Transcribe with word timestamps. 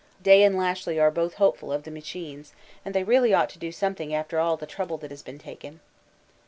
Day 0.19 0.41
and 0.41 0.55
Lashly 0.57 0.99
are 0.99 1.11
both 1.11 1.35
hopeful 1.35 1.71
of 1.71 1.83
the 1.83 1.91
machines, 1.91 2.53
and 2.83 2.95
they 2.95 3.03
really 3.03 3.35
ought 3.35 3.51
to 3.51 3.59
do 3.59 3.71
something 3.71 4.15
after 4.15 4.39
all 4.39 4.57
the 4.57 4.65
trouble 4.65 4.97
that 4.97 5.11
has 5.11 5.21
been 5.21 5.37
taken. 5.37 5.79